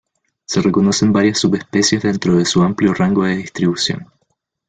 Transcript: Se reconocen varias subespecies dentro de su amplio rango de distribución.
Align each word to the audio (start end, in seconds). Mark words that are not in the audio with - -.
Se 0.47 0.63
reconocen 0.63 1.13
varias 1.13 1.37
subespecies 1.37 2.01
dentro 2.01 2.35
de 2.35 2.43
su 2.45 2.63
amplio 2.63 2.91
rango 2.95 3.23
de 3.25 3.35
distribución. 3.35 4.07